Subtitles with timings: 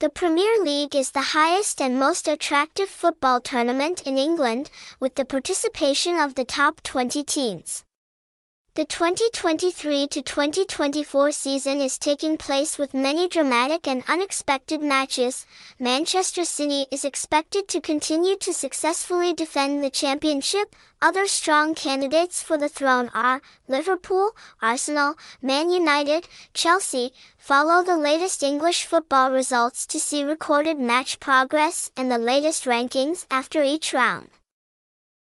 [0.00, 5.26] The Premier League is the highest and most attractive football tournament in England, with the
[5.26, 7.84] participation of the top 20 teams.
[8.80, 15.44] The 2023 to 2024 season is taking place with many dramatic and unexpected matches.
[15.78, 20.74] Manchester City is expected to continue to successfully defend the championship.
[21.02, 24.30] Other strong candidates for the throne are Liverpool,
[24.62, 27.12] Arsenal, Man United, Chelsea.
[27.36, 33.26] Follow the latest English football results to see recorded match progress and the latest rankings
[33.30, 34.30] after each round.